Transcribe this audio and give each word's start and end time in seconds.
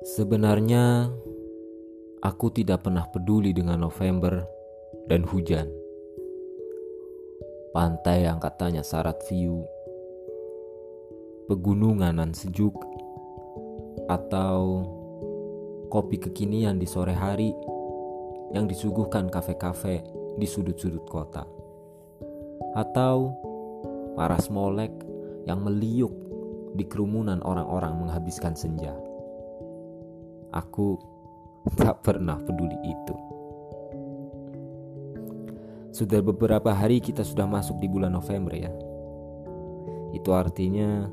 Sebenarnya, 0.00 1.12
aku 2.24 2.48
tidak 2.48 2.88
pernah 2.88 3.04
peduli 3.12 3.52
dengan 3.52 3.84
November 3.84 4.48
dan 5.12 5.28
hujan. 5.28 5.68
Pantai 7.76 8.24
yang 8.24 8.40
katanya 8.40 8.80
syarat 8.80 9.20
view, 9.28 9.60
pegunungan 11.52 12.16
nan 12.16 12.32
sejuk, 12.32 12.72
atau 14.08 14.88
kopi 15.92 16.16
kekinian 16.16 16.80
di 16.80 16.88
sore 16.88 17.12
hari 17.12 17.52
yang 18.56 18.64
disuguhkan 18.64 19.28
kafe-kafe 19.28 20.00
di 20.40 20.48
sudut-sudut 20.48 21.04
kota. 21.04 21.44
Atau 22.72 23.36
para 24.16 24.40
smolek 24.40 24.96
yang 25.44 25.60
meliuk 25.60 26.16
di 26.72 26.88
kerumunan 26.88 27.44
orang-orang 27.44 28.00
menghabiskan 28.00 28.56
senja. 28.56 29.09
Aku 30.50 30.98
tak 31.78 32.02
pernah 32.02 32.40
peduli 32.42 32.76
itu. 32.82 33.16
Sudah 35.90 36.22
beberapa 36.22 36.70
hari 36.70 37.02
kita 37.02 37.26
sudah 37.26 37.46
masuk 37.46 37.78
di 37.82 37.86
bulan 37.90 38.14
November 38.14 38.54
ya. 38.54 38.70
Itu 40.14 40.34
artinya 40.34 41.06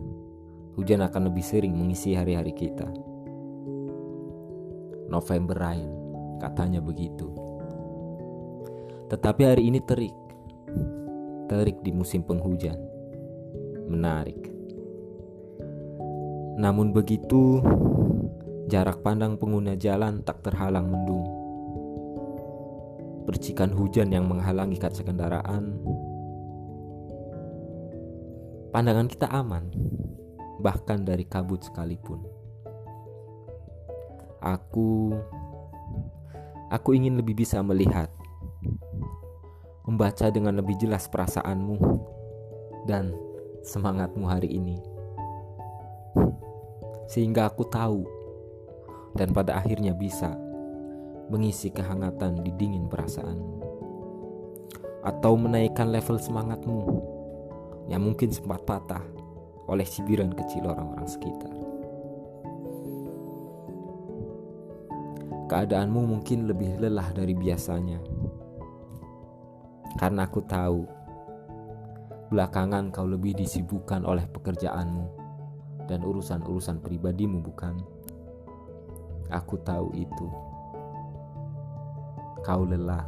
hujan 0.78 1.02
akan 1.06 1.34
lebih 1.34 1.42
sering 1.46 1.74
mengisi 1.74 2.14
hari-hari 2.14 2.54
kita. 2.54 2.86
November 5.10 5.58
rain, 5.58 5.90
katanya 6.38 6.82
begitu. 6.82 7.30
Tetapi 9.08 9.42
hari 9.44 9.70
ini 9.72 9.80
terik. 9.82 10.14
Terik 11.48 11.80
di 11.82 11.96
musim 11.96 12.22
penghujan. 12.28 12.78
Menarik. 13.88 14.38
Namun 16.60 16.92
begitu, 16.92 17.64
Jarak 18.68 19.00
pandang 19.00 19.40
pengguna 19.40 19.80
jalan 19.80 20.20
tak 20.28 20.44
terhalang 20.44 20.92
mendung. 20.92 21.24
Percikan 23.24 23.72
hujan 23.72 24.12
yang 24.12 24.28
menghalangi 24.28 24.76
kaca 24.76 25.08
kendaraan. 25.08 25.80
Pandangan 28.76 29.08
kita 29.08 29.32
aman, 29.32 29.72
bahkan 30.60 31.00
dari 31.08 31.24
kabut 31.24 31.64
sekalipun. 31.64 32.28
Aku 34.44 35.16
aku 36.68 36.90
ingin 36.92 37.16
lebih 37.16 37.40
bisa 37.40 37.64
melihat, 37.64 38.12
membaca 39.88 40.28
dengan 40.28 40.60
lebih 40.60 40.76
jelas 40.76 41.08
perasaanmu 41.08 41.80
dan 42.84 43.16
semangatmu 43.64 44.28
hari 44.28 44.60
ini. 44.60 44.76
Sehingga 47.08 47.48
aku 47.48 47.64
tahu 47.64 48.17
dan 49.18 49.34
pada 49.34 49.58
akhirnya 49.58 49.98
bisa 49.98 50.38
mengisi 51.28 51.74
kehangatan 51.74 52.40
di 52.46 52.54
dingin 52.56 52.88
perasaan 52.88 53.42
atau 55.04 55.34
menaikkan 55.36 55.90
level 55.92 56.22
semangatmu 56.22 56.80
yang 57.92 58.04
mungkin 58.04 58.32
sempat 58.32 58.64
patah 58.64 59.04
oleh 59.68 59.84
cibiran 59.84 60.32
kecil 60.32 60.68
orang-orang 60.68 61.08
sekitar. 61.08 61.54
Keadaanmu 65.48 66.02
mungkin 66.04 66.52
lebih 66.52 66.76
lelah 66.84 67.08
dari 67.16 67.32
biasanya. 67.32 68.04
Karena 69.96 70.28
aku 70.28 70.44
tahu 70.44 70.84
belakangan 72.28 72.92
kau 72.92 73.08
lebih 73.08 73.40
disibukkan 73.40 74.04
oleh 74.04 74.28
pekerjaanmu 74.28 75.06
dan 75.88 76.04
urusan-urusan 76.04 76.84
pribadimu 76.84 77.40
bukan? 77.40 77.97
Aku 79.28 79.60
tahu 79.60 79.92
itu. 79.92 80.28
Kau 82.48 82.64
lelah. 82.64 83.04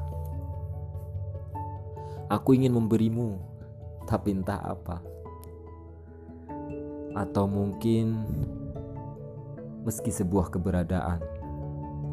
Aku 2.28 2.54
ingin 2.54 2.76
memberimu, 2.76 3.40
tapi 4.04 4.36
entah 4.36 4.60
apa. 4.60 5.00
Atau 7.16 7.48
mungkin 7.50 8.20
meski 9.88 10.12
sebuah 10.12 10.52
keberadaan, 10.52 11.24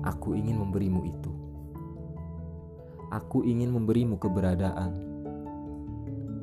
aku 0.07 0.39
ingin 0.39 0.63
memberimu 0.63 1.01
itu. 1.05 1.33
Aku 3.11 3.43
ingin 3.43 3.75
memberimu 3.75 4.19
keberadaan. 4.19 4.95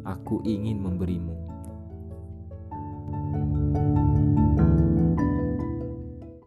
Aku 0.03 0.43
ingin 0.43 0.83
memberimu 0.83 1.42